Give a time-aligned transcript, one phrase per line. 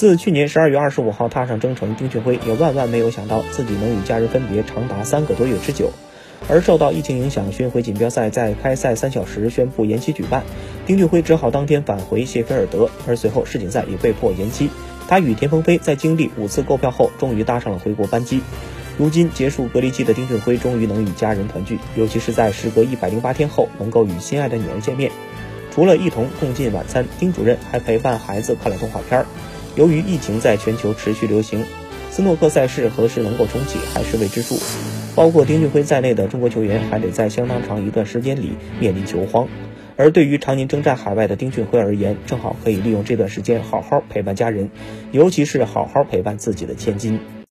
[0.00, 5.92] 自去年十二月二十五号踏上征程，丁俊晖也万万没有想到自己能与家人分别长达三个多月之久。
[6.48, 10.42] 而受到疫情影响，巡回锦标赛在开赛三小时宣布延期举办，
[10.86, 14.70] 丁俊晖只好当天返回谢菲尔德，而随后世锦赛也被迫延期。
[15.06, 18.40] 他与田鹏飞在经历五次购票后，终于搭上了回国班机。
[18.96, 25.12] 如今结束隔离期的丁俊晖，终于能与家人团聚，尤其是在时隔一百零八天后，能够与心爱的女儿见面。
[25.70, 29.26] 除了一同共进晚餐，丁主任还陪伴孩子看了动画片。
[29.76, 31.64] 由于疫情在全球持续流行，
[32.10, 34.58] 斯诺克赛事何时能够重启还是未知数。
[35.14, 39.48] 包括丁俊晖在内的中国球员还得在相当长一段时间里面临球荒。
[39.96, 44.70] 而对于常年征战海外的丁俊晖而言，正好可以利用这段时间好好陪伴家人，
[45.12, 47.20] 尤其是好好陪伴自己的千金。